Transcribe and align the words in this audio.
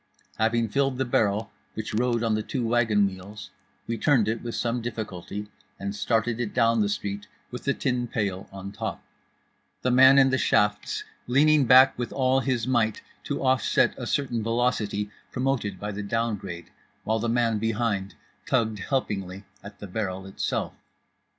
Having 0.39 0.69
filled 0.69 0.97
the 0.97 1.05
barrel 1.05 1.51
which 1.75 1.93
rode 1.93 2.23
on 2.23 2.33
the 2.33 2.41
two 2.41 2.65
wagon 2.65 3.05
wheels, 3.05 3.51
we 3.85 3.99
turned 3.99 4.27
it 4.27 4.41
with 4.41 4.55
some 4.55 4.81
difficulty 4.81 5.47
and 5.79 5.95
started 5.95 6.39
it 6.39 6.55
down 6.55 6.81
the 6.81 6.89
street 6.89 7.27
with 7.51 7.65
the 7.65 7.73
tin 7.75 8.07
pail 8.07 8.49
on 8.51 8.71
top; 8.71 9.03
the 9.83 9.91
man 9.91 10.17
in 10.17 10.31
the 10.31 10.39
shafts 10.39 11.03
leaning 11.27 11.65
back 11.65 11.95
with 11.99 12.11
all 12.11 12.39
his 12.39 12.65
might 12.65 13.03
to 13.25 13.43
offset 13.43 13.93
a 13.95 14.07
certain 14.07 14.41
velocity 14.41 15.11
promoted 15.31 15.79
by 15.79 15.91
the 15.91 16.01
down 16.01 16.35
grade, 16.35 16.71
while 17.03 17.19
the 17.19 17.29
man 17.29 17.59
behind 17.59 18.15
tugged 18.47 18.79
helpingly 18.79 19.43
at 19.63 19.77
the 19.77 19.85
barrel 19.87 20.25
itself. 20.25 20.73